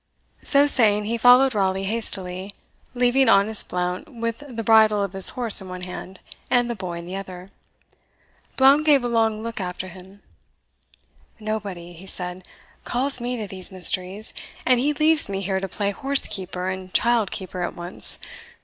[0.41, 2.55] So saying, he followed Raleigh hastily,
[2.95, 6.97] leaving honest Blount with the bridle of his horse in one hand, and the boy
[6.97, 7.51] in the other.
[8.57, 10.23] Blount gave a long look after him.
[11.39, 12.47] "Nobody," he said,
[12.83, 14.33] "calls me to these mysteries
[14.65, 18.17] and he leaves me here to play horse keeper and child keeper at once.